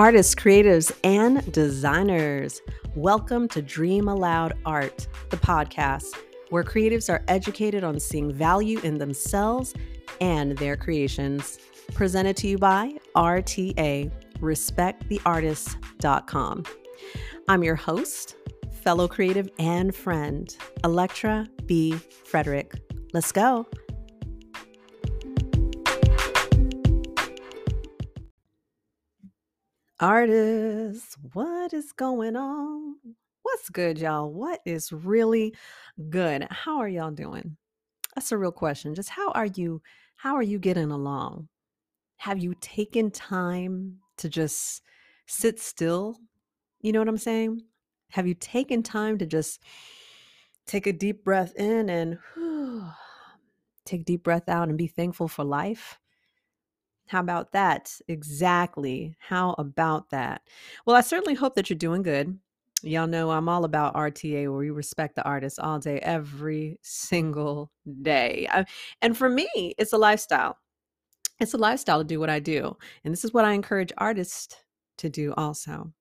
[0.00, 2.62] Artists, creatives, and designers,
[2.94, 6.16] welcome to Dream Aloud Art, the podcast
[6.48, 9.74] where creatives are educated on seeing value in themselves
[10.22, 11.58] and their creations.
[11.92, 16.64] Presented to you by RTA, respecttheartists.com.
[17.48, 18.36] I'm your host,
[18.82, 21.92] fellow creative and friend, Electra B.
[22.24, 22.72] Frederick.
[23.12, 23.66] Let's go.
[30.00, 32.94] Artists, what is going on?
[33.42, 34.32] What's good, y'all?
[34.32, 35.54] What is really
[36.08, 36.46] good?
[36.48, 37.58] How are y'all doing?
[38.14, 38.94] That's a real question.
[38.94, 39.82] Just how are you
[40.16, 41.48] how are you getting along?
[42.16, 44.80] Have you taken time to just
[45.26, 46.16] sit still?
[46.80, 47.60] You know what I'm saying?
[48.12, 49.62] Have you taken time to just
[50.66, 52.86] take a deep breath in and whew,
[53.84, 55.99] take a deep breath out and be thankful for life?
[57.10, 58.00] How about that?
[58.06, 59.16] Exactly.
[59.18, 60.42] How about that?
[60.86, 62.38] Well, I certainly hope that you're doing good.
[62.84, 67.72] Y'all know I'm all about RTA, where we respect the artist all day, every single
[68.02, 68.46] day.
[68.48, 68.64] I,
[69.02, 70.58] and for me, it's a lifestyle.
[71.40, 72.76] It's a lifestyle to do what I do.
[73.02, 74.54] And this is what I encourage artists
[74.98, 75.92] to do also.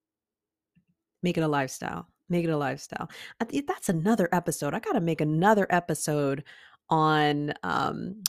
[1.23, 2.08] Make it a lifestyle.
[2.30, 3.10] Make it a lifestyle.
[3.40, 4.76] That's another episode.
[4.76, 6.44] I got to make another episode
[6.88, 8.22] on um,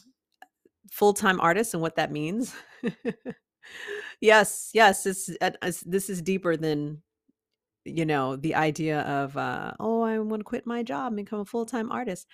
[0.91, 2.55] full time artists and what that means.
[4.20, 5.50] yes, yes, this uh,
[5.87, 7.03] this is deeper than
[7.84, 11.41] you know the idea of uh, oh, I want to quit my job and become
[11.41, 12.27] a full time artist.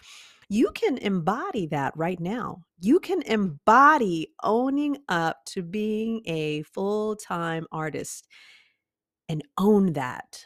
[0.48, 2.62] You can embody that right now.
[2.80, 8.28] You can embody owning up to being a full time artist
[9.28, 10.44] and own that.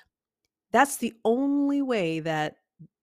[0.73, 2.57] That's the only way that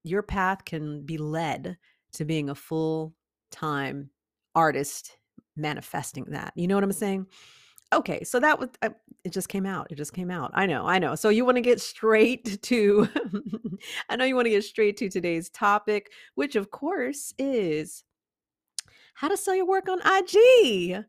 [0.04, 1.78] your path can be led
[2.14, 3.14] to being a full
[3.52, 4.10] time
[4.58, 5.18] artist
[5.56, 6.52] manifesting that.
[6.56, 7.28] You know what I'm saying?
[7.94, 8.90] Okay, so that was uh,
[9.24, 9.88] it just came out.
[9.92, 10.52] It just came out.
[10.56, 11.16] I know, I know.
[11.16, 13.08] So you want to get straight to
[14.10, 18.04] I know you want to get straight to today's topic, which of course is
[19.14, 21.06] how to sell your work on IG.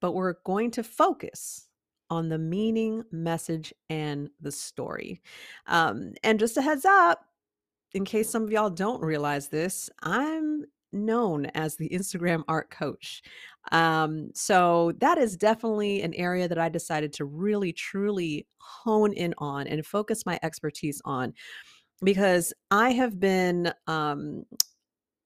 [0.00, 1.68] But we're going to focus
[2.10, 5.22] on the meaning, message, and the story.
[5.66, 7.24] Um, and just a heads up,
[7.94, 13.22] in case some of y'all don't realize this, I'm known as the Instagram art coach.
[13.72, 19.34] Um, so that is definitely an area that I decided to really truly hone in
[19.38, 21.34] on and focus my expertise on
[22.02, 24.44] because I have been um,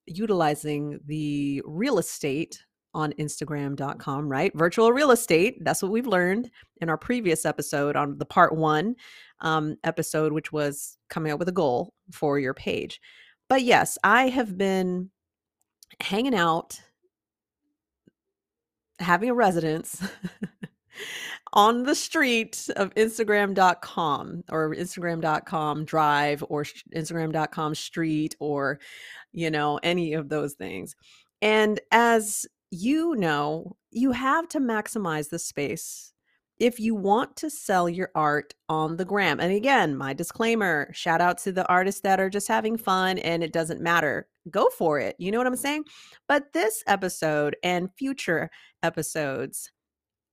[0.07, 4.53] utilizing the real estate on Instagram.com, right?
[4.55, 5.65] Virtual real estate.
[5.65, 6.51] That's what we've learned
[6.81, 8.97] in our previous episode on the part one
[9.41, 13.01] um, episode, which was coming up with a goal for your page.
[13.49, 15.11] But yes, I have been
[16.01, 16.81] hanging out,
[18.99, 20.03] having a residence
[21.53, 28.79] on the street of Instagram.com or Instagram.com drive or Instagram.com street or,
[29.33, 30.95] you know, any of those things.
[31.43, 36.13] And as you know, you have to maximize the space
[36.61, 39.41] if you want to sell your art on the gram.
[39.41, 43.43] And again, my disclaimer shout out to the artists that are just having fun and
[43.43, 44.29] it doesn't matter.
[44.51, 45.17] Go for it.
[45.19, 45.85] You know what I'm saying?
[46.29, 48.51] But this episode and future
[48.83, 49.73] episodes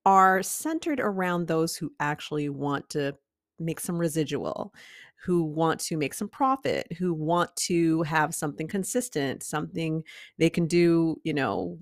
[0.06, 3.16] are centered around those who actually want to
[3.60, 4.74] make some residual,
[5.26, 10.04] who want to make some profit, who want to have something consistent, something
[10.38, 11.80] they can do, you know,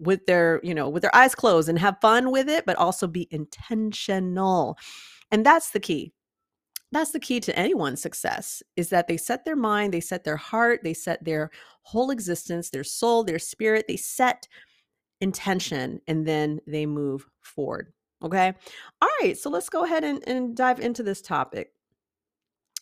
[0.00, 3.06] with their you know with their eyes closed and have fun with it but also
[3.06, 4.76] be intentional.
[5.30, 6.12] And that's the key.
[6.92, 10.36] That's the key to anyone's success is that they set their mind they set their
[10.36, 11.50] heart they set their
[11.82, 14.48] whole existence their soul their spirit they set
[15.20, 18.52] intention and then they move forward okay?
[19.00, 21.72] All right so let's go ahead and, and dive into this topic.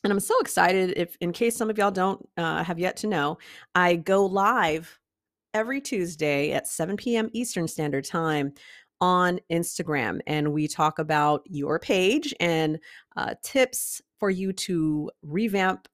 [0.04, 3.08] And i'm so excited if in case some of y'all don't uh, have yet to
[3.08, 3.36] know
[3.74, 4.98] i go live
[5.54, 7.28] every Tuesday at 7 p.m.
[7.32, 8.52] Eastern Standard Time
[9.00, 10.20] on Instagram.
[10.26, 12.78] And we talk about your page and
[13.16, 15.88] uh, tips for you to revamp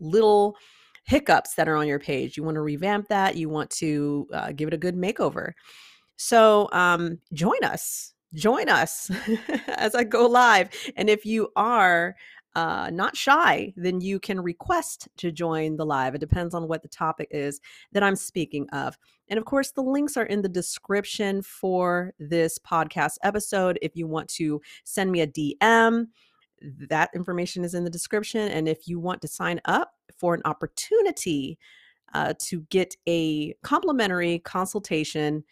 [0.00, 0.56] little
[1.04, 2.36] hiccups that are on your page.
[2.36, 5.52] You want to revamp that, you want to uh, give it a good makeover.
[6.16, 8.12] So um, join us.
[8.34, 9.10] Join us
[9.68, 10.68] as I go live.
[10.96, 12.16] And if you are
[12.56, 16.14] uh, not shy, then you can request to join the live.
[16.14, 17.60] It depends on what the topic is
[17.92, 18.96] that I'm speaking of.
[19.28, 23.78] And of course, the links are in the description for this podcast episode.
[23.82, 26.06] If you want to send me a DM,
[26.88, 28.48] that information is in the description.
[28.48, 31.58] And if you want to sign up for an opportunity
[32.14, 35.44] uh, to get a complimentary consultation,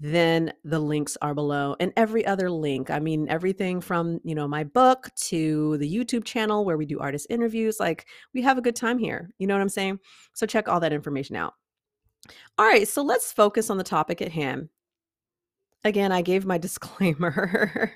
[0.00, 2.90] then the links are below and every other link.
[2.90, 6.98] I mean, everything from, you know, my book to the YouTube channel where we do
[6.98, 7.78] artist interviews.
[7.78, 9.30] Like, we have a good time here.
[9.38, 10.00] You know what I'm saying?
[10.32, 11.54] So, check all that information out.
[12.58, 14.68] All right, so let's focus on the topic at hand.
[15.84, 17.92] Again, I gave my disclaimer.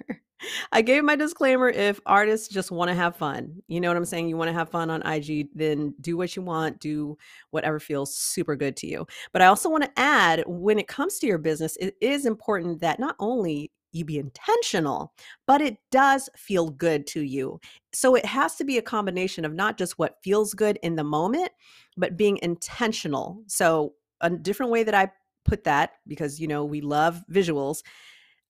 [0.72, 3.62] I gave my disclaimer if artists just want to have fun.
[3.66, 4.28] You know what I'm saying?
[4.28, 7.16] You want to have fun on IG, then do what you want, do
[7.50, 9.06] whatever feels super good to you.
[9.32, 12.80] But I also want to add when it comes to your business, it is important
[12.80, 15.12] that not only you be intentional,
[15.46, 17.60] but it does feel good to you.
[17.92, 21.04] So it has to be a combination of not just what feels good in the
[21.04, 21.50] moment,
[21.96, 23.42] but being intentional.
[23.46, 25.10] So a different way that I
[25.44, 27.82] put that because you know we love visuals.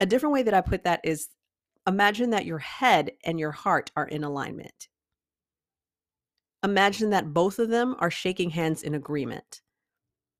[0.00, 1.28] A different way that i put that is
[1.86, 4.88] imagine that your head and your heart are in alignment.
[6.62, 9.60] Imagine that both of them are shaking hands in agreement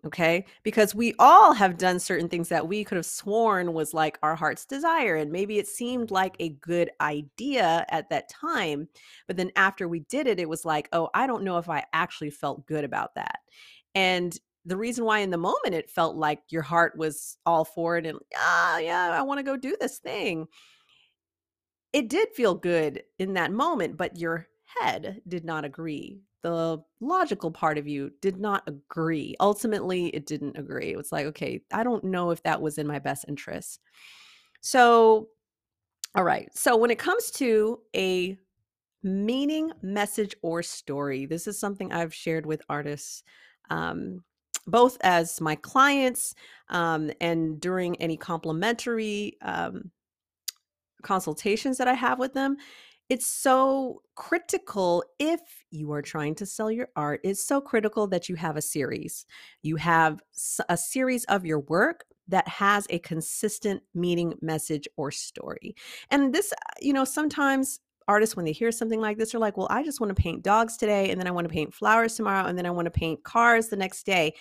[0.04, 0.44] okay?
[0.62, 4.36] Because we all have done certain things that we could have sworn was like our
[4.36, 8.88] heart's desire and maybe it seemed like a good idea at that time
[9.26, 11.84] but then after we did it it was like oh i don't know if i
[11.92, 13.40] actually felt good about that.
[13.94, 17.96] And the reason why in the moment it felt like your heart was all for
[17.96, 20.46] it and ah yeah i want to go do this thing.
[21.92, 26.20] It did feel good in that moment but your head did not agree.
[26.42, 29.36] The logical part of you did not agree.
[29.40, 30.90] Ultimately it didn't agree.
[30.90, 33.80] It was like okay i don't know if that was in my best interest.
[34.60, 35.28] So
[36.16, 36.48] all right.
[36.56, 38.38] So when it comes to a
[39.04, 43.22] meaning message or story this is something i've shared with artists
[43.68, 44.24] um,
[44.66, 46.34] both as my clients
[46.68, 49.90] um, and during any complimentary um,
[51.02, 52.56] consultations that I have with them.
[53.10, 55.40] It's so critical if
[55.70, 57.20] you are trying to sell your art.
[57.22, 59.26] It's so critical that you have a series.
[59.62, 60.20] You have
[60.68, 65.76] a series of your work that has a consistent meaning, message, or story.
[66.10, 69.66] And this, you know, sometimes artists when they hear something like this are like well
[69.70, 72.46] i just want to paint dogs today and then i want to paint flowers tomorrow
[72.46, 74.34] and then i want to paint cars the next day.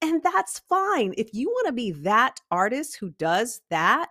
[0.00, 1.12] And that's fine.
[1.18, 4.10] If you want to be that artist who does that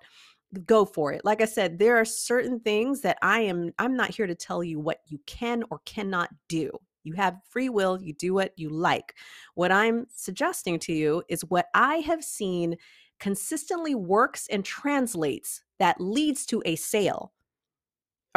[0.65, 1.24] go for it.
[1.25, 4.63] Like i said there are certain things that i am i'm not here to tell
[4.63, 6.71] you what you can or cannot do.
[7.03, 9.15] You have free will you do what you like.
[9.56, 12.77] What i'm suggesting to you is what i have seen
[13.19, 17.33] consistently works and translates that leads to a sale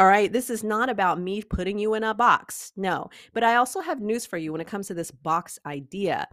[0.01, 0.33] all right.
[0.33, 2.71] This is not about me putting you in a box.
[2.75, 3.11] No.
[3.33, 6.27] But I also have news for you when it comes to this box idea.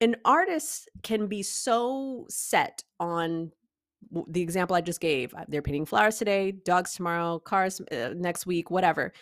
[0.00, 3.50] An artist can be so set on
[4.28, 5.34] the example I just gave.
[5.34, 9.12] Uh, they're painting flowers today, dogs tomorrow, cars uh, next week, whatever,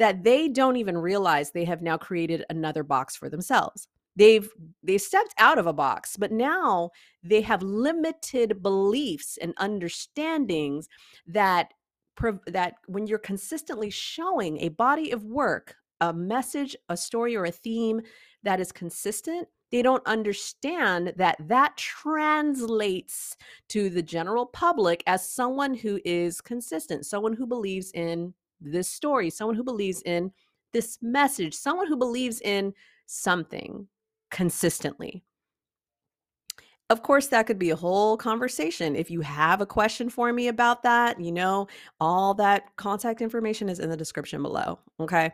[0.00, 3.86] that they don't even realize they have now created another box for themselves.
[4.16, 4.50] They've
[4.82, 6.90] they've stepped out of a box, but now
[7.22, 10.88] they have limited beliefs and understandings
[11.28, 11.72] that
[12.46, 17.50] that when you're consistently showing a body of work, a message, a story, or a
[17.50, 18.00] theme
[18.42, 23.36] that is consistent, they don't understand that that translates
[23.68, 29.28] to the general public as someone who is consistent, someone who believes in this story,
[29.30, 30.30] someone who believes in
[30.72, 32.72] this message, someone who believes in
[33.06, 33.86] something
[34.30, 35.24] consistently.
[36.88, 38.94] Of course, that could be a whole conversation.
[38.94, 41.66] If you have a question for me about that, you know,
[42.00, 44.78] all that contact information is in the description below.
[45.00, 45.32] Okay.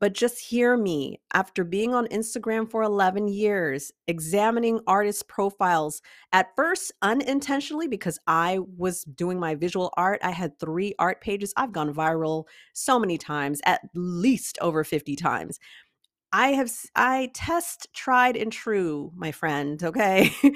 [0.00, 1.20] But just hear me.
[1.34, 8.60] After being on Instagram for 11 years, examining artists' profiles, at first unintentionally, because I
[8.76, 11.52] was doing my visual art, I had three art pages.
[11.56, 12.44] I've gone viral
[12.74, 15.58] so many times, at least over 50 times.
[16.32, 20.32] I have I test tried and true, my friend, okay?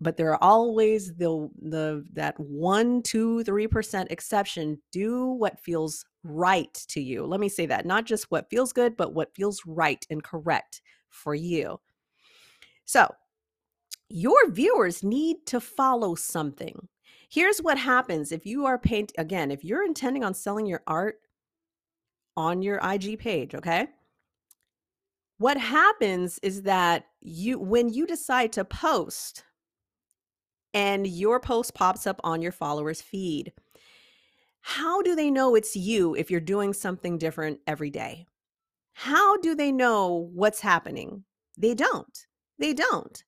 [0.00, 4.80] but there are always the the that one, two, three percent exception.
[4.92, 7.24] Do what feels right to you.
[7.26, 7.86] Let me say that.
[7.86, 11.80] Not just what feels good, but what feels right and correct for you.
[12.84, 13.08] So
[14.08, 16.88] your viewers need to follow something.
[17.28, 21.16] Here's what happens if you are paint again, if you're intending on selling your art
[22.36, 23.88] on your IG page, okay?
[25.38, 29.44] What happens is that you when you decide to post
[30.72, 33.52] and your post pops up on your followers feed,
[34.62, 38.26] how do they know it's you if you're doing something different every day?
[38.94, 41.24] How do they know what's happening?
[41.58, 42.26] They don't.
[42.58, 43.22] They don't.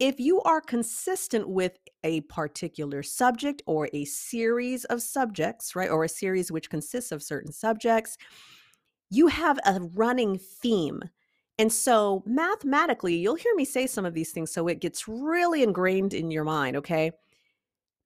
[0.00, 6.02] If you are consistent with a particular subject or a series of subjects, right, or
[6.02, 8.18] a series which consists of certain subjects,
[9.10, 11.02] you have a running theme
[11.58, 15.62] and so, mathematically, you'll hear me say some of these things so it gets really
[15.62, 17.12] ingrained in your mind, okay?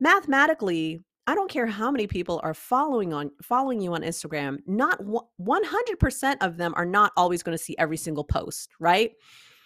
[0.01, 5.01] mathematically, I don't care how many people are following on following you on Instagram, not
[5.41, 9.13] 100% of them are not always going to see every single post, right?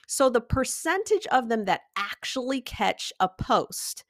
[0.07, 4.05] So the percentage of them that actually catch a post,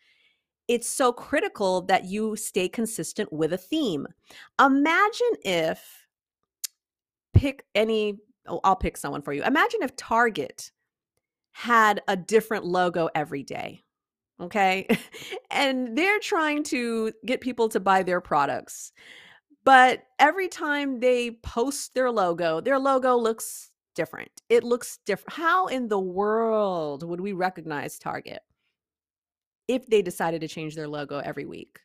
[0.68, 4.06] it's so critical that you stay consistent with a theme.
[4.60, 6.06] Imagine if
[7.34, 9.42] pick any oh, I'll pick someone for you.
[9.42, 10.70] Imagine if Target
[11.52, 13.84] had a different logo every day.
[14.40, 14.86] Okay.
[15.50, 18.92] and they're trying to get people to buy their products.
[19.64, 24.30] But every time they post their logo, their logo looks different.
[24.48, 25.34] It looks different.
[25.34, 28.40] How in the world would we recognize Target
[29.68, 31.80] if they decided to change their logo every week?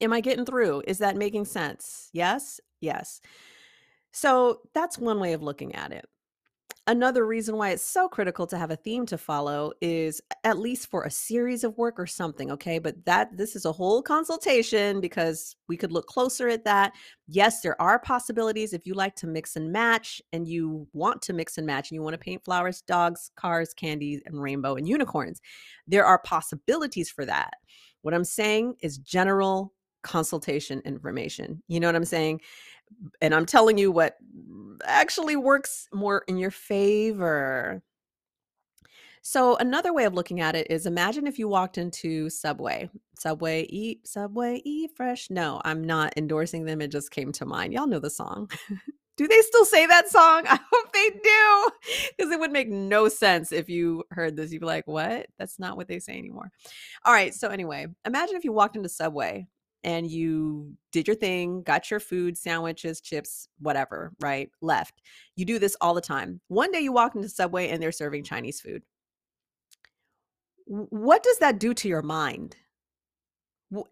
[0.00, 0.82] Am I getting through?
[0.86, 2.08] Is that making sense?
[2.12, 2.60] Yes?
[2.80, 3.20] Yes.
[4.12, 6.06] So that's one way of looking at it.
[6.86, 10.88] Another reason why it's so critical to have a theme to follow is at least
[10.90, 12.80] for a series of work or something, okay?
[12.80, 16.94] But that this is a whole consultation because we could look closer at that.
[17.28, 21.32] Yes, there are possibilities if you like to mix and match and you want to
[21.32, 24.88] mix and match and you want to paint flowers, dogs, cars, candies, and rainbow and
[24.88, 25.40] unicorns.
[25.86, 27.52] There are possibilities for that.
[28.02, 31.62] What I'm saying is general consultation information.
[31.68, 32.40] You know what I'm saying?
[33.20, 34.16] And I'm telling you what
[34.84, 37.82] actually works more in your favor.
[39.22, 42.88] So another way of looking at it is imagine if you walked into Subway.
[43.18, 45.28] Subway eat Subway eat fresh.
[45.28, 46.80] No, I'm not endorsing them.
[46.80, 47.72] It just came to mind.
[47.72, 48.50] Y'all know the song.
[49.16, 50.44] do they still say that song?
[50.48, 51.70] I hope they do.
[52.16, 54.52] Because it would make no sense if you heard this.
[54.52, 55.26] You'd be like, what?
[55.38, 56.50] That's not what they say anymore.
[57.04, 57.34] All right.
[57.34, 59.46] So anyway, imagine if you walked into Subway
[59.82, 64.50] and you did your thing, got your food, sandwiches, chips, whatever, right?
[64.60, 65.00] Left.
[65.36, 66.40] You do this all the time.
[66.48, 68.82] One day you walk into Subway and they're serving Chinese food.
[70.66, 72.56] What does that do to your mind?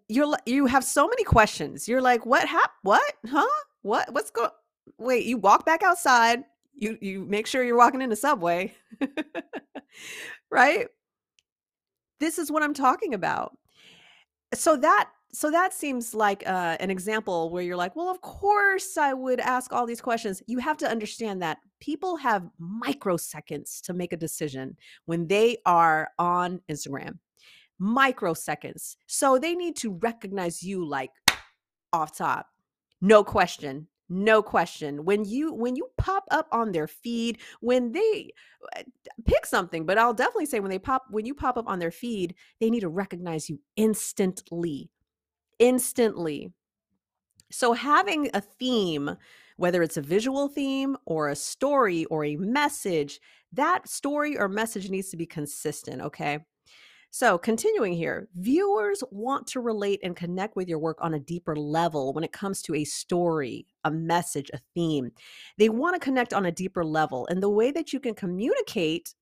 [0.08, 1.88] You're you have so many questions.
[1.88, 3.14] You're like, what hap what?
[3.26, 3.46] Huh?
[3.82, 4.50] What what's going
[4.98, 6.44] Wait, you walk back outside.
[6.74, 8.74] You you make sure you're walking into Subway.
[10.50, 10.88] right?
[12.20, 13.56] This is what I'm talking about.
[14.54, 18.96] So that so that seems like uh, an example where you're like, well, of course
[18.96, 20.42] I would ask all these questions.
[20.46, 26.08] You have to understand that people have microseconds to make a decision when they are
[26.18, 27.18] on Instagram.
[27.80, 28.96] Microseconds.
[29.06, 31.10] So they need to recognize you like
[31.92, 32.46] off top.
[33.00, 33.86] No question.
[34.08, 35.04] No question.
[35.04, 38.32] When you when you pop up on their feed, when they
[38.74, 38.82] uh,
[39.26, 41.90] pick something, but I'll definitely say when they pop when you pop up on their
[41.90, 44.90] feed, they need to recognize you instantly
[45.58, 46.52] instantly.
[47.50, 49.16] So, having a theme,
[49.56, 53.20] whether it's a visual theme or a story or a message,
[53.52, 56.02] that story or message needs to be consistent.
[56.02, 56.40] Okay.
[57.10, 61.56] So, continuing here, viewers want to relate and connect with your work on a deeper
[61.56, 65.10] level when it comes to a story, a message, a theme.
[65.56, 67.26] They want to connect on a deeper level.
[67.30, 69.14] And the way that you can communicate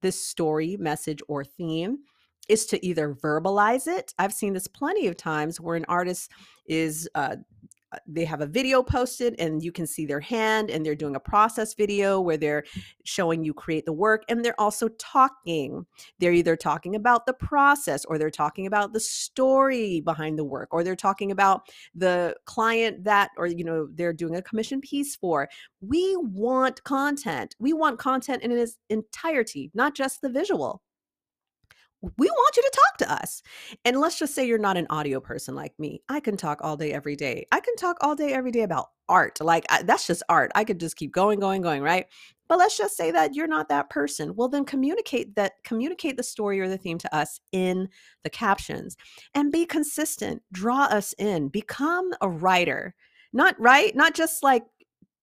[0.00, 1.98] this story, message, or theme
[2.48, 4.14] is to either verbalize it.
[4.18, 6.30] I've seen this plenty of times where an artist
[6.66, 7.36] is uh,
[7.94, 11.14] uh, they have a video posted and you can see their hand and they're doing
[11.14, 12.64] a process video where they're
[13.04, 15.86] showing you create the work and they're also talking.
[16.18, 20.68] They're either talking about the process or they're talking about the story behind the work
[20.72, 25.14] or they're talking about the client that or you know they're doing a commission piece
[25.14, 25.48] for.
[25.80, 27.54] We want content.
[27.60, 30.82] We want content in its entirety not just the visual
[32.18, 33.42] we want you to talk to us.
[33.84, 36.02] And let's just say you're not an audio person like me.
[36.08, 37.46] I can talk all day, every day.
[37.52, 39.40] I can talk all day, every day about art.
[39.40, 40.50] Like I, that's just art.
[40.54, 42.06] I could just keep going, going, going, right?
[42.48, 44.34] But let's just say that you're not that person.
[44.36, 47.88] Well, then communicate that, communicate the story or the theme to us in
[48.22, 48.96] the captions
[49.34, 50.42] and be consistent.
[50.52, 52.94] Draw us in, become a writer.
[53.32, 54.64] Not right, not just like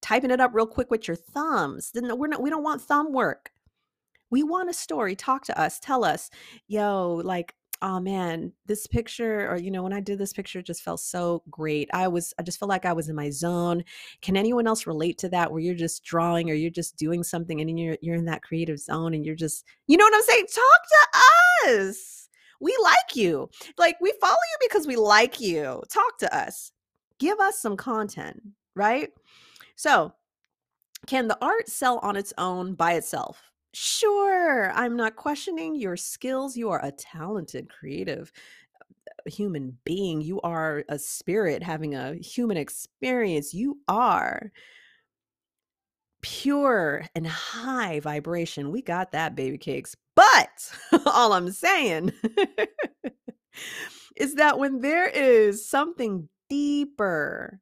[0.02, 1.92] typing it up real quick with your thumbs.
[1.94, 3.52] Then we're not, we don't want thumb work
[4.32, 5.16] we want a story.
[5.16, 5.80] Talk to us.
[5.80, 6.32] Tell us,
[6.68, 10.68] yo, like, oh man, this picture, or, you know, when I did this picture, it
[10.68, 11.90] just felt so great.
[11.94, 13.84] I was, I just felt like I was in my zone.
[14.22, 17.60] Can anyone else relate to that where you're just drawing or you're just doing something
[17.60, 20.46] and you're, you're in that creative zone and you're just, you know what I'm saying?
[20.54, 22.30] Talk to us.
[22.60, 23.50] We like you.
[23.80, 25.82] Like, we follow you because we like you.
[25.90, 26.72] Talk to us.
[27.18, 28.42] Give us some content,
[28.76, 29.10] right?
[29.76, 30.14] So,
[31.08, 33.51] can the art sell on its own by itself?
[33.74, 36.58] Sure, I'm not questioning your skills.
[36.58, 38.32] You are a talented, creative
[38.80, 40.22] uh, human being.
[40.22, 43.54] You are a spirit having a human experience.
[43.54, 44.52] You are
[46.22, 48.72] pure and high vibration.
[48.72, 49.96] We got that, baby cakes.
[50.16, 50.72] But
[51.06, 52.12] all I'm saying
[54.18, 57.60] is that when there is something deeper,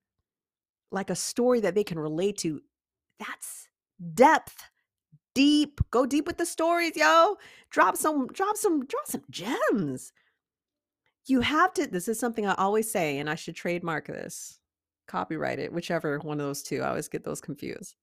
[0.92, 2.62] like a story that they can relate to,
[3.20, 3.68] that's
[4.14, 4.58] depth.
[5.34, 5.80] Deep.
[5.92, 7.38] Go deep with the stories, yo.
[7.70, 10.12] Drop some, drop some, drop some gems.
[11.26, 14.60] You have to, this is something I always say, and I should trademark this,
[15.08, 16.82] copyright it, whichever one of those two.
[16.82, 17.96] I always get those confused.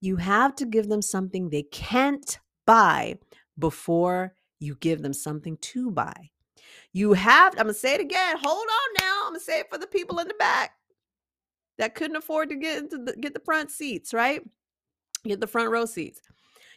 [0.00, 3.18] you have to give them something they can't buy
[3.58, 6.30] before you give them something to buy.
[6.92, 8.36] You have, I'm to say it again.
[8.42, 9.24] Hold on now.
[9.26, 10.72] I'm to say it for the people in the back
[11.78, 14.42] that couldn't afford to get into the, get the front seats, right?
[15.24, 16.20] Get the front row seats.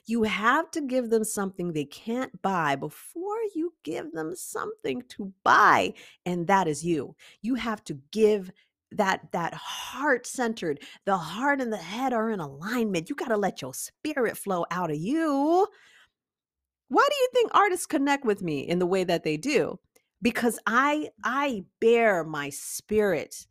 [0.06, 5.34] You have to give them something they can't buy before you give them something to
[5.44, 5.94] buy,
[6.26, 7.16] and that is you.
[7.42, 8.52] You have to give
[8.92, 13.38] that that heart centered the heart and the head are in alignment you got to
[13.38, 15.68] let your spirit flow out of you
[16.88, 19.78] why do you think artists connect with me in the way that they do
[20.22, 23.46] because i i bear my spirit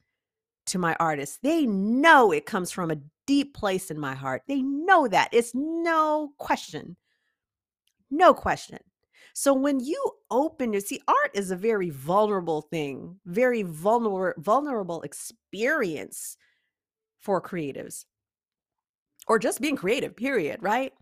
[0.67, 1.39] to my artists.
[1.43, 4.43] They know it comes from a deep place in my heart.
[4.47, 5.29] They know that.
[5.33, 6.97] It's no question.
[8.11, 8.79] No question.
[9.35, 15.03] So when you open your see art is a very vulnerable thing very vulnerable vulnerable
[15.03, 16.39] experience
[17.19, 18.07] for creatives
[19.29, 20.93] or just being creative period right?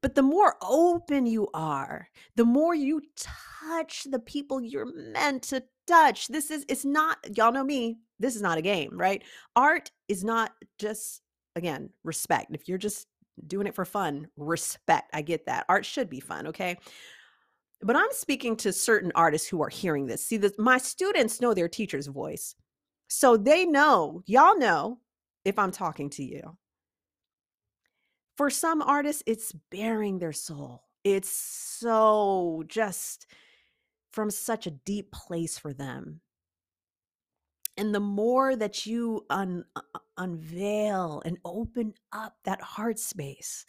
[0.00, 5.64] But the more open you are, the more you touch the people you're meant to
[5.88, 6.28] touch.
[6.28, 9.22] This is, it's not, y'all know me, this is not a game, right?
[9.56, 11.22] Art is not just,
[11.56, 12.54] again, respect.
[12.54, 13.06] If you're just
[13.46, 15.10] doing it for fun, respect.
[15.12, 15.64] I get that.
[15.68, 16.76] Art should be fun, okay?
[17.80, 20.26] But I'm speaking to certain artists who are hearing this.
[20.26, 22.54] See, the, my students know their teacher's voice.
[23.08, 24.98] So they know, y'all know
[25.44, 26.56] if I'm talking to you.
[28.36, 30.82] For some artists, it's bearing their soul.
[31.04, 33.26] It's so just
[34.10, 36.20] from such a deep place for them.
[37.76, 39.64] And the more that you un-
[40.16, 43.64] unveil and open up that heart space,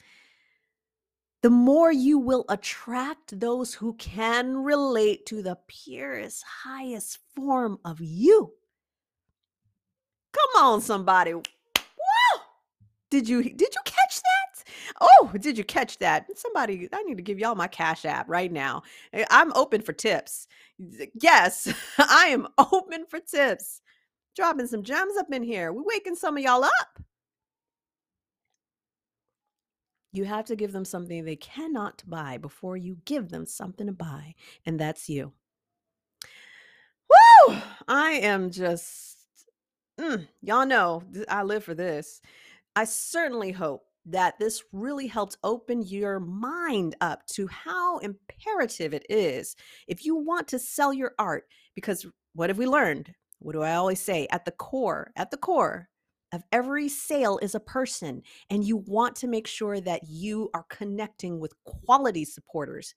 [1.42, 8.02] the more you will attract those who can relate to the purest, highest form of
[8.02, 8.54] you.
[10.34, 11.34] Come on, somebody.
[11.34, 11.44] Woo!
[13.10, 13.99] Did you did you?
[15.02, 16.26] Oh, did you catch that?
[16.38, 18.84] Somebody, I need to give y'all my Cash App right now.
[19.14, 20.48] Eh, I'm open for tips.
[21.22, 23.82] Yes, I am open for tips.
[24.36, 25.74] Dropping some gems up in here.
[25.74, 27.00] We're waking some of y'all up.
[30.12, 33.94] You have to give them something they cannot buy before you give them something to
[33.94, 34.34] buy,
[34.66, 35.34] and that's you.
[37.10, 37.58] Woo!
[37.88, 39.18] I am just,
[40.00, 42.22] mm, y'all know I live for this.
[42.76, 49.06] I certainly hope that this really helped open your mind up to how imperative it
[49.10, 49.56] is
[49.88, 51.46] if you want to sell your art.
[51.76, 53.14] Because what have we learned?
[53.40, 54.28] What do I always say?
[54.32, 55.90] At the core, at the core
[56.32, 60.66] of every sale is a person, and you want to make sure that you are
[60.70, 62.94] connecting with quality supporters.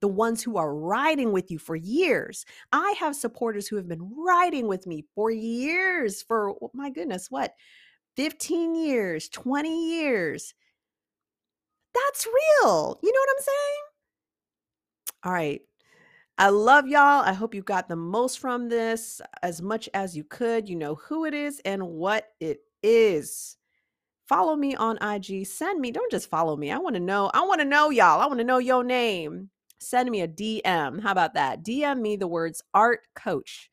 [0.00, 2.44] The ones who are riding with you for years.
[2.72, 7.30] I have supporters who have been riding with me for years, for oh my goodness,
[7.30, 7.52] what?
[8.16, 10.54] 15 years, 20 years.
[11.94, 12.98] That's real.
[13.02, 13.84] You know what I'm saying?
[15.24, 15.62] All right.
[16.36, 17.22] I love y'all.
[17.22, 20.68] I hope you got the most from this as much as you could.
[20.68, 23.56] You know who it is and what it is.
[24.28, 25.46] Follow me on IG.
[25.46, 26.72] Send me, don't just follow me.
[26.72, 27.30] I want to know.
[27.34, 28.20] I want to know y'all.
[28.20, 29.50] I want to know your name.
[29.78, 31.00] Send me a DM.
[31.02, 31.62] How about that?
[31.62, 33.70] DM me the words art coach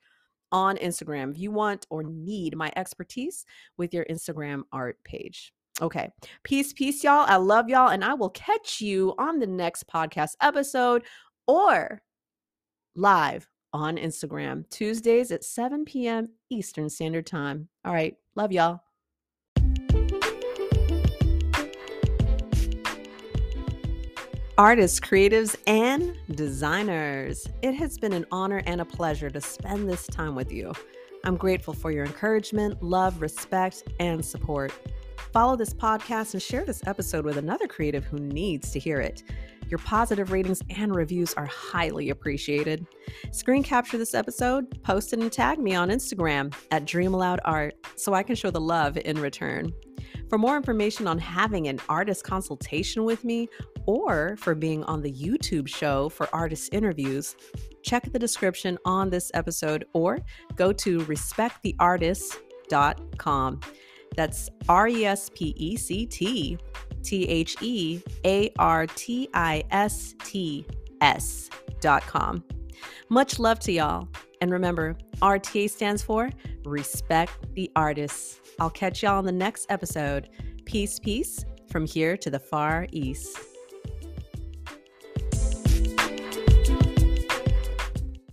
[0.52, 3.46] on Instagram if you want or need my expertise
[3.78, 5.54] with your Instagram art page.
[5.82, 6.10] Okay.
[6.44, 7.26] Peace, peace, y'all.
[7.28, 7.90] I love y'all.
[7.90, 11.04] And I will catch you on the next podcast episode
[11.48, 12.02] or
[12.96, 16.30] live on Instagram, Tuesdays at 7 p.m.
[16.50, 17.70] Eastern Standard Time.
[17.86, 18.16] All right.
[18.36, 18.91] Love y'all.
[24.62, 30.06] Artists, creatives, and designers, it has been an honor and a pleasure to spend this
[30.06, 30.72] time with you.
[31.24, 34.72] I'm grateful for your encouragement, love, respect, and support.
[35.34, 39.24] Follow this podcast and share this episode with another creative who needs to hear it.
[39.68, 42.86] Your positive ratings and reviews are highly appreciated.
[43.32, 47.74] Screen capture this episode, post it and tag me on Instagram at Dream Aloud Art
[47.96, 49.74] so I can show the love in return.
[50.30, 53.50] For more information on having an artist consultation with me
[53.92, 57.36] or for being on the YouTube show for artist interviews,
[57.84, 60.20] check the description on this episode or
[60.56, 63.60] go to respecttheartists.com.
[64.16, 66.58] That's R E S P E C T
[67.04, 70.66] T H E A R T I S T
[71.02, 71.50] S
[71.82, 72.44] dot com.
[73.10, 74.08] Much love to y'all.
[74.42, 76.30] And remember, RTA stands for
[76.66, 78.40] Respect the Artists.
[78.60, 80.30] I'll catch y'all on the next episode.
[80.66, 83.51] Peace, peace from here to the Far East.